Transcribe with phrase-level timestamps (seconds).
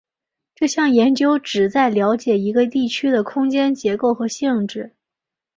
[0.55, 4.95] 这项研究旨在了解一个地区的空间结构和性质。